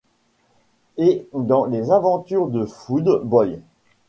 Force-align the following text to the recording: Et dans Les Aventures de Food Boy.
Et 0.97 1.27
dans 1.31 1.65
Les 1.65 1.91
Aventures 1.91 2.47
de 2.47 2.65
Food 2.65 3.21
Boy. 3.23 3.61